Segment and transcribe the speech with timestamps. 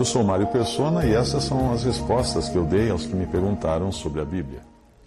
[0.00, 3.26] Eu sou Mário Persona e essas são as respostas que eu dei aos que me
[3.26, 4.62] perguntaram sobre a Bíblia.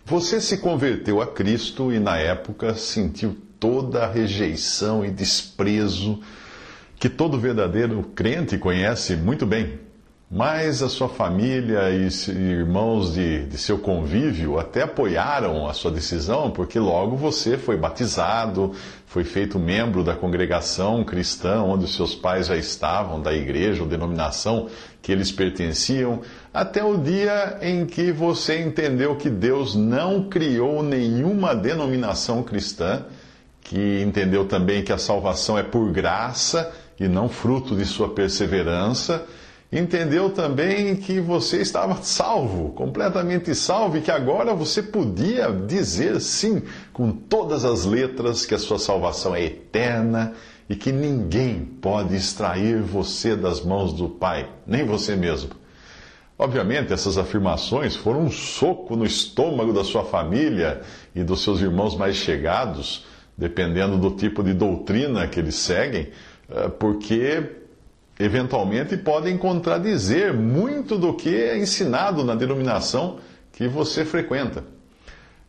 [0.05, 6.19] Você se converteu a Cristo e na época sentiu toda a rejeição e desprezo
[6.99, 9.79] que todo verdadeiro crente conhece muito bem.
[10.35, 16.49] Mas a sua família e irmãos de, de, seu convívio até apoiaram a sua decisão,
[16.49, 18.71] porque logo você foi batizado,
[19.05, 23.87] foi feito membro da congregação cristã onde os seus pais já estavam, da igreja ou
[23.87, 24.69] denominação
[25.03, 31.53] que eles pertenciam, até o dia em que você entendeu que Deus não criou nenhuma
[31.53, 33.05] denominação cristã,
[33.61, 39.27] que entendeu também que a salvação é por graça e não fruto de sua perseverança
[39.79, 46.61] entendeu também que você estava salvo, completamente salvo, e que agora você podia dizer sim,
[46.91, 50.33] com todas as letras, que a sua salvação é eterna
[50.69, 55.51] e que ninguém pode extrair você das mãos do Pai, nem você mesmo.
[56.37, 60.81] Obviamente, essas afirmações foram um soco no estômago da sua família
[61.15, 63.05] e dos seus irmãos mais chegados,
[63.37, 66.09] dependendo do tipo de doutrina que eles seguem,
[66.49, 67.62] eh, porque
[68.19, 73.19] eventualmente podem contradizer muito do que é ensinado na denominação
[73.51, 74.63] que você frequenta.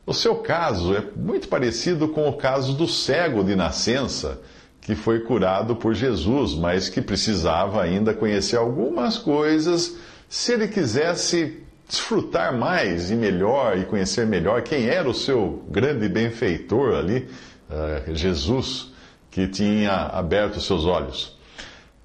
[0.07, 4.41] O seu caso é muito parecido com o caso do cego de nascença,
[4.81, 9.97] que foi curado por Jesus, mas que precisava ainda conhecer algumas coisas
[10.29, 16.09] se ele quisesse desfrutar mais e melhor e conhecer melhor quem era o seu grande
[16.09, 17.29] benfeitor ali,
[17.71, 18.93] uh, Jesus,
[19.31, 21.34] que tinha aberto seus olhos.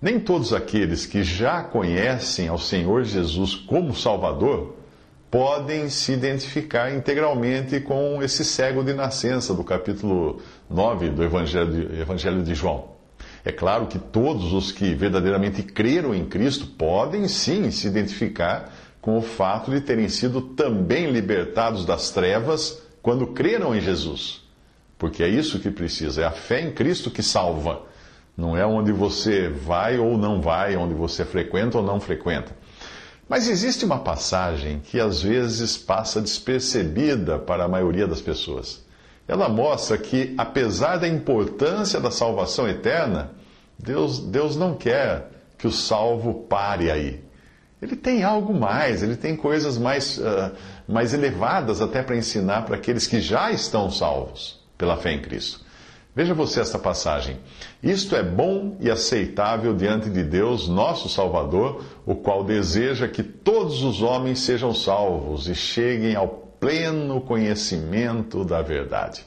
[0.01, 4.77] Nem todos aqueles que já conhecem ao Senhor Jesus como Salvador
[5.29, 11.99] podem se identificar integralmente com esse cego de nascença do capítulo 9 do Evangelho de,
[11.99, 12.91] Evangelho de João.
[13.43, 19.17] É claro que todos os que verdadeiramente creram em Cristo podem sim se identificar com
[19.17, 24.41] o fato de terem sido também libertados das trevas quando creram em Jesus.
[24.97, 27.89] Porque é isso que precisa, é a fé em Cristo que salva
[28.39, 32.55] não é onde você vai ou não vai, onde você frequenta ou não frequenta.
[33.27, 38.83] Mas existe uma passagem que às vezes passa despercebida para a maioria das pessoas.
[39.28, 43.31] Ela mostra que, apesar da importância da salvação eterna,
[43.78, 47.22] Deus, Deus não quer que o salvo pare aí.
[47.81, 50.51] Ele tem algo mais, ele tem coisas mais, uh,
[50.88, 55.69] mais elevadas até para ensinar para aqueles que já estão salvos pela fé em Cristo.
[56.16, 57.38] Veja você esta passagem.
[57.81, 63.84] Isto é bom e aceitável diante de Deus, nosso Salvador, o qual deseja que todos
[63.84, 66.28] os homens sejam salvos e cheguem ao
[66.59, 69.24] pleno conhecimento da verdade.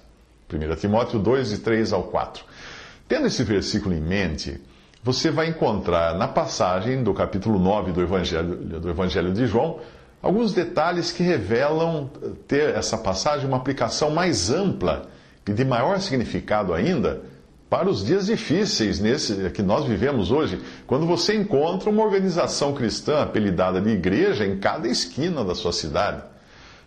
[0.53, 2.45] 1 Timóteo 2, de 3 ao 4.
[3.09, 4.61] Tendo esse versículo em mente,
[5.03, 9.81] você vai encontrar na passagem do capítulo 9 do Evangelho, do Evangelho de João
[10.23, 12.09] alguns detalhes que revelam
[12.47, 15.09] ter essa passagem uma aplicação mais ampla
[15.47, 17.21] e de maior significado ainda
[17.69, 23.23] para os dias difíceis nesse que nós vivemos hoje, quando você encontra uma organização cristã
[23.23, 26.23] apelidada de igreja em cada esquina da sua cidade.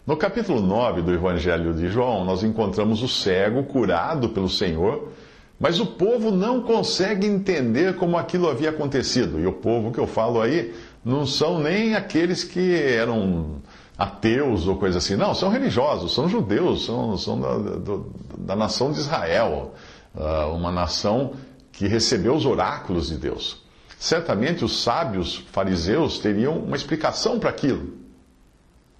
[0.06, 5.12] No capítulo 9 do Evangelho de João, nós encontramos o cego curado pelo Senhor,
[5.60, 9.40] mas o povo não consegue entender como aquilo havia acontecido.
[9.40, 10.72] E o povo que eu falo aí
[11.04, 13.62] não são nem aqueles que eram
[13.98, 15.16] ateus ou coisa assim.
[15.16, 19.74] Não, são religiosos, são judeus, são, são da, do, da nação de Israel,
[20.14, 21.34] uh, uma nação
[21.72, 23.64] que recebeu os oráculos de Deus.
[23.98, 27.94] Certamente os sábios fariseus teriam uma explicação para aquilo,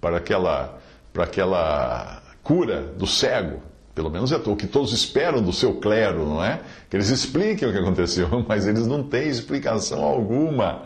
[0.00, 0.78] para aquela,
[1.12, 3.62] para aquela cura do cego.
[3.94, 6.60] Pelo menos é o que todos esperam do seu clero, não é?
[6.90, 10.82] Que eles expliquem o que aconteceu, mas eles não têm explicação alguma.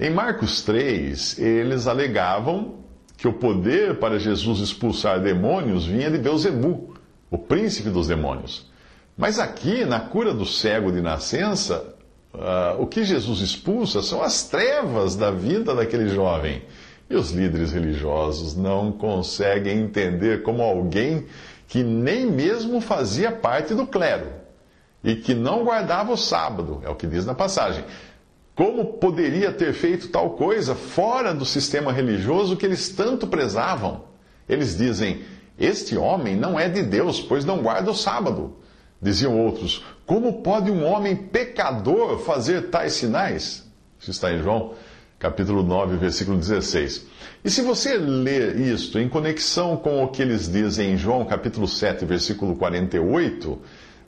[0.00, 2.81] Em Marcos 3, eles alegavam
[3.22, 6.92] que o poder para Jesus expulsar demônios vinha de Beuzebu,
[7.30, 8.68] o príncipe dos demônios.
[9.16, 11.94] Mas aqui, na cura do cego de nascença,
[12.34, 16.62] uh, o que Jesus expulsa são as trevas da vida daquele jovem.
[17.08, 21.24] E os líderes religiosos não conseguem entender como alguém
[21.68, 24.32] que nem mesmo fazia parte do clero
[25.04, 27.84] e que não guardava o sábado, é o que diz na passagem.
[28.54, 34.04] Como poderia ter feito tal coisa fora do sistema religioso que eles tanto prezavam?
[34.48, 35.22] Eles dizem:
[35.58, 38.56] Este homem não é de Deus, pois não guarda o sábado.
[39.00, 43.66] Diziam outros: Como pode um homem pecador fazer tais sinais?
[43.98, 44.74] Isso está em João,
[45.18, 47.06] capítulo 9, versículo 16.
[47.42, 51.66] E se você ler isto em conexão com o que eles dizem em João, capítulo
[51.66, 53.58] 7, versículo 48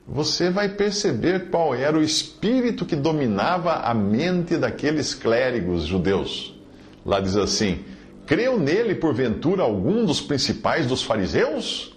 [0.07, 6.53] você vai perceber qual era o espírito que dominava a mente daqueles clérigos judeus.
[7.05, 7.83] Lá diz assim:
[8.25, 11.95] Creu nele, porventura, algum dos principais dos fariseus?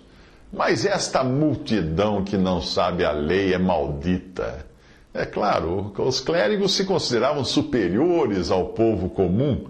[0.51, 4.67] Mas esta multidão que não sabe a lei é maldita.
[5.13, 9.67] É claro, os clérigos se consideravam superiores ao povo comum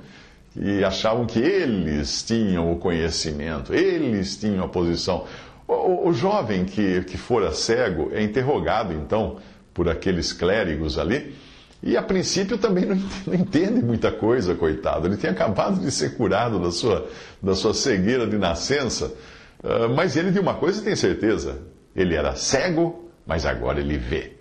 [0.55, 5.25] e achavam que eles tinham o conhecimento, eles tinham a posição.
[5.69, 9.37] O, o jovem que, que fora cego é interrogado, então,
[9.75, 11.37] por aqueles clérigos ali,
[11.83, 12.97] e a princípio também não,
[13.35, 15.07] entende muita coisa, coitado.
[15.07, 17.07] Ele tinha acabado de ser curado da sua,
[17.43, 19.15] da sua cegueira de nascença,
[19.63, 21.61] uh, mas ele de uma coisa tem certeza:
[21.95, 24.33] ele era cego, mas agora ele vê.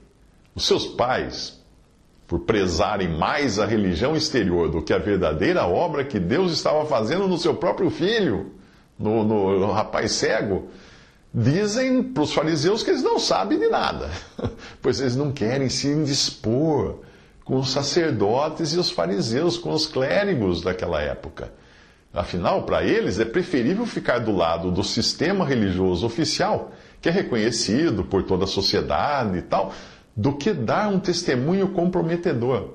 [0.56, 1.62] Os seus pais,
[2.26, 7.28] por prezarem mais a religião exterior do que a verdadeira obra que Deus estava fazendo
[7.28, 8.54] no seu próprio filho,
[8.98, 10.70] no, no, no rapaz cego,
[11.34, 14.10] dizem para os fariseus que eles não sabem de nada,
[14.82, 17.00] pois eles não querem se indispor
[17.44, 21.52] com os sacerdotes e os fariseus, com os clérigos daquela época.
[22.14, 28.04] Afinal, para eles é preferível ficar do lado do sistema religioso oficial, que é reconhecido
[28.04, 29.72] por toda a sociedade e tal,
[30.16, 32.74] do que dar um testemunho comprometedor.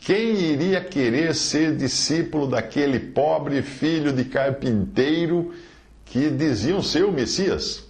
[0.00, 5.52] Quem iria querer ser discípulo daquele pobre filho de carpinteiro?
[6.04, 7.84] Que diziam ser o Messias,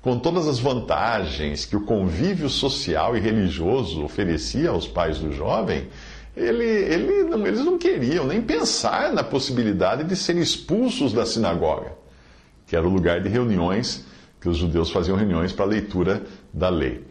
[0.00, 5.88] com todas as vantagens que o convívio social e religioso oferecia aos pais do jovem,
[6.36, 11.92] ele, ele não, eles não queriam nem pensar na possibilidade de serem expulsos da sinagoga,
[12.66, 14.06] que era o lugar de reuniões,
[14.40, 16.22] que os judeus faziam reuniões para a leitura
[16.52, 17.04] da lei.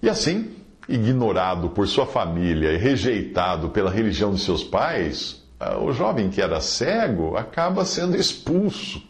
[0.00, 0.52] E assim,
[0.88, 5.42] ignorado por sua família e rejeitado pela religião de seus pais,
[5.82, 9.02] o jovem que era cego acaba sendo expulso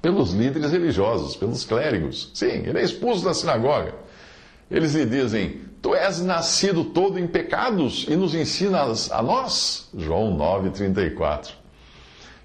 [0.00, 2.30] pelos líderes religiosos, pelos clérigos.
[2.34, 3.94] Sim, ele é expulso da sinagoga.
[4.70, 9.88] Eles lhe dizem: Tu és nascido todo em pecados e nos ensinas a nós?
[9.96, 11.50] João 9,34.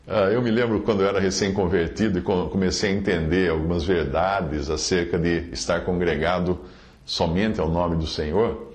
[0.07, 5.17] Ah, eu me lembro quando eu era recém-convertido e comecei a entender algumas verdades acerca
[5.17, 6.59] de estar congregado
[7.05, 8.73] somente ao nome do Senhor.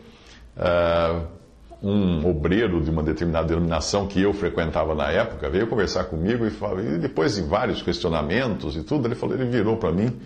[1.81, 6.51] Um obreiro de uma determinada denominação que eu frequentava na época veio conversar comigo e,
[6.51, 10.19] falou, e depois de vários questionamentos e tudo, ele falou, ele virou para mim,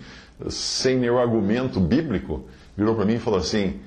[0.49, 2.45] sem nenhum argumento bíblico,
[2.75, 3.79] virou para mim e falou assim: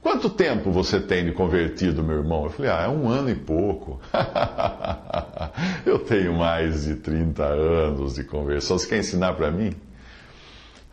[0.00, 2.44] Quanto tempo você tem de convertido, meu irmão?
[2.44, 4.00] Eu falei, ah, é um ano e pouco.
[5.84, 8.78] eu tenho mais de 30 anos de conversão.
[8.78, 9.72] Você quer ensinar para mim?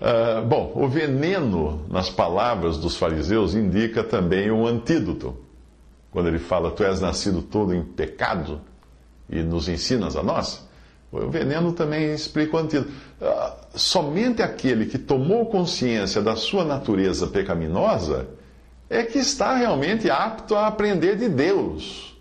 [0.01, 5.38] Uh, bom, o veneno nas palavras dos fariseus indica também um antídoto
[6.15, 8.62] quando ele fala, tu és nascido todo em pecado
[9.29, 10.65] e nos ensinas a nós,
[11.12, 12.89] o veneno também explica o antídoto.
[13.21, 18.29] Ah, somente aquele que tomou consciência da sua natureza pecaminosa
[18.89, 22.18] é que está realmente apto a aprender de Deus.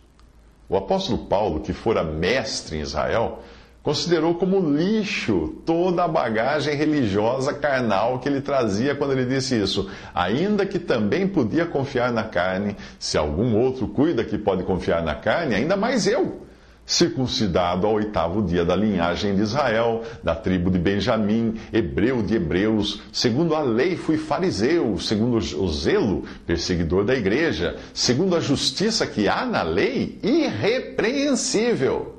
[0.69, 3.45] O apóstolo Paulo, que fora mestre em Israel,
[3.85, 9.91] Considerou como lixo toda a bagagem religiosa carnal que ele trazia quando ele disse isso.
[10.14, 15.14] Ainda que também podia confiar na carne, se algum outro cuida que pode confiar na
[15.14, 16.47] carne, ainda mais eu.
[16.87, 23.03] Circuncidado ao oitavo dia da linhagem de Israel, da tribo de Benjamim, hebreu de hebreus,
[23.12, 29.29] segundo a lei fui fariseu, segundo o zelo, perseguidor da igreja, segundo a justiça que
[29.29, 32.13] há na lei, irrepreensível.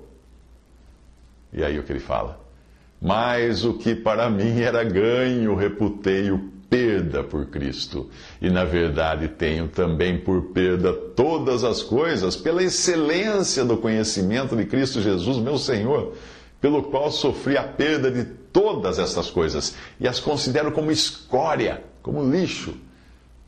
[1.56, 2.38] E aí o que ele fala?
[3.02, 8.10] Mas o que para mim era ganho, reputei-o perda por Cristo.
[8.42, 14.66] E na verdade tenho também por perda todas as coisas, pela excelência do conhecimento de
[14.66, 16.14] Cristo Jesus, meu Senhor,
[16.60, 22.30] pelo qual sofri a perda de todas essas coisas e as considero como escória, como
[22.30, 22.74] lixo,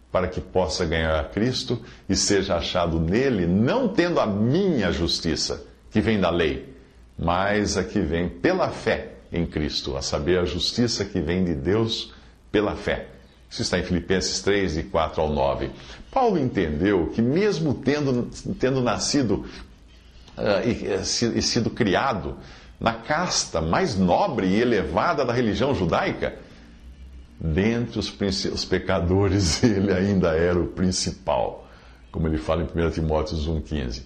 [0.10, 5.66] para que possa ganhar a Cristo e seja achado nele, não tendo a minha justiça,
[5.92, 6.77] que vem da lei
[7.18, 11.56] mas a que vem pela fé em Cristo, a saber, a justiça que vem de
[11.56, 12.14] Deus
[12.52, 13.08] pela fé.
[13.50, 15.72] Isso está em Filipenses 3, de 4 ao 9.
[16.12, 19.46] Paulo entendeu que, mesmo tendo, tendo nascido
[20.38, 22.38] uh, e, e sido criado
[22.80, 26.36] na casta mais nobre e elevada da religião judaica,
[27.40, 28.14] dentre os,
[28.46, 31.68] os pecadores, ele ainda era o principal,
[32.12, 34.04] como ele fala em 1 Timóteo 1,15.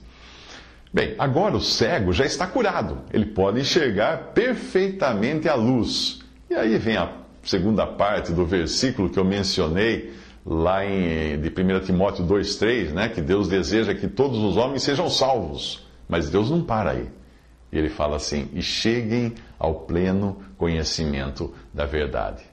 [0.94, 6.20] Bem, agora o cego já está curado, ele pode enxergar perfeitamente a luz.
[6.50, 10.14] E aí vem a segunda parte do versículo que eu mencionei
[10.46, 15.10] lá em, de 1 Timóteo 2,3, né, que Deus deseja que todos os homens sejam
[15.10, 15.88] salvos.
[16.10, 17.10] Mas Deus não para aí.
[17.72, 22.44] E ele fala assim: e cheguem ao pleno conhecimento da verdade.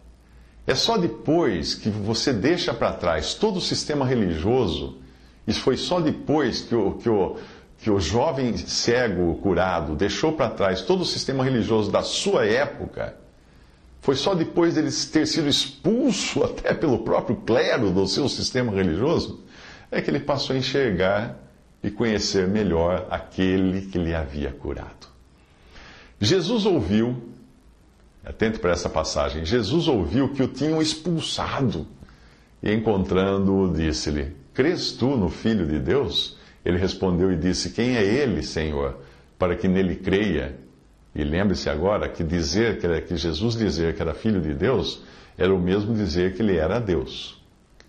[0.65, 4.99] É só depois que você deixa para trás todo o sistema religioso,
[5.47, 7.37] isso foi só depois que o, que o,
[7.79, 13.17] que o jovem cego curado deixou para trás todo o sistema religioso da sua época,
[14.01, 19.45] foi só depois dele ter sido expulso até pelo próprio clero do seu sistema religioso,
[19.91, 21.37] é que ele passou a enxergar
[21.83, 25.09] e conhecer melhor aquele que lhe havia curado.
[26.21, 27.23] Jesus ouviu,
[28.25, 31.87] atento para essa passagem, Jesus ouviu que o tinham expulsado
[32.61, 36.38] e encontrando-o disse-lhe: Crês tu no Filho de Deus?
[36.65, 38.99] Ele respondeu e disse: Quem é ele, Senhor,
[39.39, 40.57] para que nele creia?
[41.15, 45.03] E lembre-se agora que dizer que, era, que Jesus dizer que era filho de Deus
[45.37, 47.41] era o mesmo dizer que ele era Deus.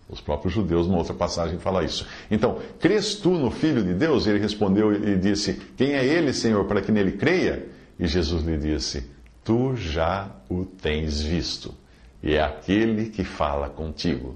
[0.08, 2.08] Os próprios judeus, numa outra passagem, falam isso.
[2.32, 4.26] Então, crês tu no Filho de Deus?
[4.26, 7.68] Ele respondeu e disse: Quem é ele, Senhor, para que nele creia?
[8.00, 9.10] E Jesus lhe disse:
[9.44, 11.76] Tu já o tens visto,
[12.24, 14.36] e é aquele que fala contigo.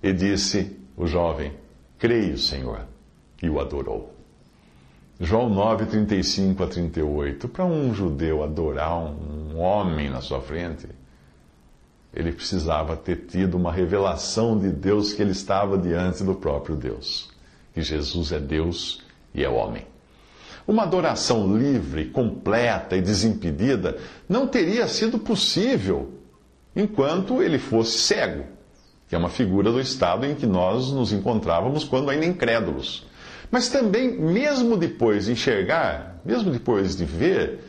[0.00, 1.52] E disse o jovem:
[1.98, 2.86] Creio, Senhor,
[3.42, 4.14] e o adorou.
[5.20, 7.48] João 9, 35 a 38.
[7.48, 10.88] Para um judeu adorar um homem na sua frente
[12.14, 17.28] ele precisava ter tido uma revelação de Deus que ele estava diante do próprio Deus,
[17.74, 19.02] que Jesus é Deus
[19.34, 19.84] e é homem.
[20.66, 23.98] Uma adoração livre, completa e desimpedida
[24.28, 26.14] não teria sido possível
[26.74, 28.44] enquanto ele fosse cego,
[29.08, 33.04] que é uma figura do estado em que nós nos encontrávamos quando ainda incrédulos.
[33.50, 37.60] Mas também, mesmo depois de enxergar, mesmo depois de ver,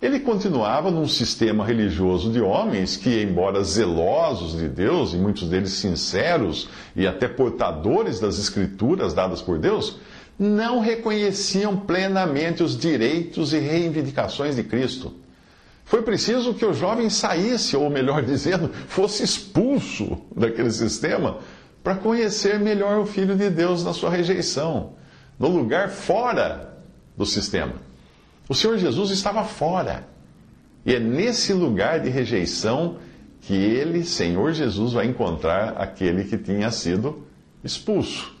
[0.00, 5.72] ele continuava num sistema religioso de homens que, embora zelosos de Deus, e muitos deles
[5.72, 9.98] sinceros e até portadores das escrituras dadas por Deus,
[10.38, 15.12] não reconheciam plenamente os direitos e reivindicações de Cristo.
[15.84, 21.38] Foi preciso que o jovem saísse, ou melhor dizendo, fosse expulso daquele sistema
[21.82, 24.94] para conhecer melhor o Filho de Deus na sua rejeição,
[25.38, 26.78] no lugar fora
[27.16, 27.74] do sistema.
[28.48, 30.06] O Senhor Jesus estava fora.
[30.84, 32.98] E é nesse lugar de rejeição
[33.40, 37.26] que ele, Senhor Jesus, vai encontrar aquele que tinha sido
[37.62, 38.34] expulso.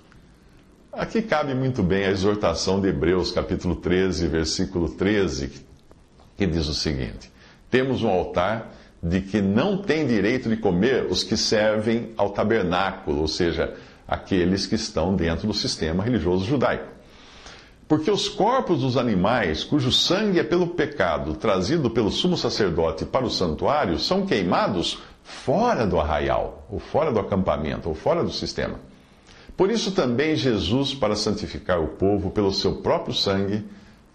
[0.92, 5.50] Aqui cabe muito bem a exortação de Hebreus, capítulo 13, versículo 13,
[6.36, 7.32] que diz o seguinte:
[7.70, 8.72] Temos um altar
[9.02, 13.74] de que não tem direito de comer os que servem ao tabernáculo, ou seja,
[14.06, 16.94] aqueles que estão dentro do sistema religioso judaico.
[17.86, 23.24] Porque os corpos dos animais, cujo sangue é pelo pecado trazido pelo sumo sacerdote para
[23.24, 28.78] o santuário, são queimados fora do arraial, ou fora do acampamento, ou fora do sistema.
[29.56, 33.64] Por isso também Jesus, para santificar o povo pelo seu próprio sangue,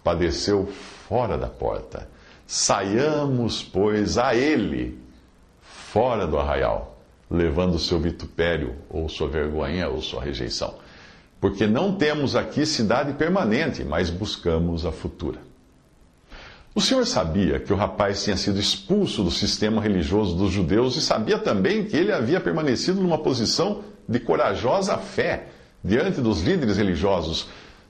[0.02, 0.66] padeceu
[1.08, 2.08] fora da porta.
[2.46, 4.98] Saiamos, pois, a ele,
[5.62, 6.89] fora do arraial,
[7.30, 10.74] levando seu vitupério, ou sua vergonha, ou sua rejeição
[11.40, 15.38] porque não temos aqui cidade permanente, mas buscamos a futura.
[16.74, 21.00] O senhor sabia que o rapaz tinha sido expulso do sistema religioso dos judeus e
[21.00, 25.46] sabia também que ele havia permanecido numa posição de corajosa fé
[25.82, 27.48] diante dos líderes religiosos,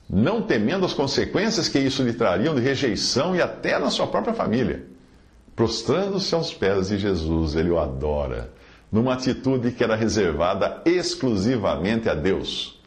[0.09, 4.33] não temendo as consequências que isso lhe trariam de rejeição e até na sua própria
[4.33, 4.85] família.
[5.55, 8.51] Prostrando-se aos pés de Jesus, ele o adora,
[8.91, 12.81] numa atitude que era reservada exclusivamente a Deus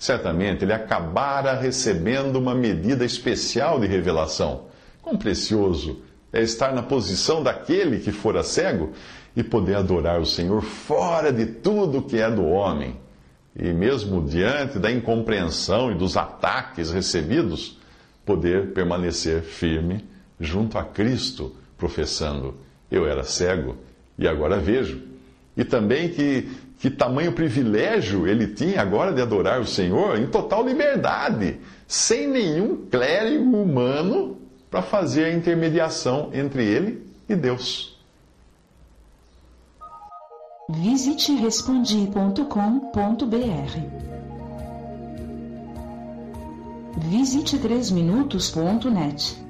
[0.00, 4.62] Certamente ele acabara recebendo uma medida especial de revelação.
[5.02, 6.00] Quão precioso
[6.32, 8.92] é estar na posição daquele que fora cego
[9.36, 12.96] e poder adorar o Senhor fora de tudo que é do homem.
[13.54, 17.78] E mesmo diante da incompreensão e dos ataques recebidos,
[18.24, 20.08] poder permanecer firme
[20.40, 22.54] junto a Cristo, professando:
[22.90, 23.76] Eu era cego
[24.18, 25.09] e agora vejo.
[25.56, 26.48] E também que
[26.80, 32.86] que tamanho privilégio ele tinha agora de adorar o Senhor em total liberdade, sem nenhum
[32.86, 34.38] clérigo humano
[34.70, 38.00] para fazer a intermediação entre ele e Deus.
[40.70, 42.46] Visite respondi.com.br.
[47.10, 49.49] Visite 3minutos.net.